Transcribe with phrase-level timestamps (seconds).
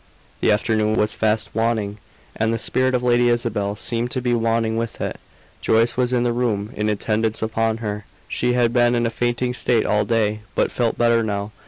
[0.39, 1.99] The afternoon was fast waning,
[2.35, 5.19] and the spirit of Lady Isabel seemed to be waning with it.
[5.61, 8.05] Joyce was in the room in attendance upon her.
[8.27, 11.51] She had been in a fainting state all day, but felt better now.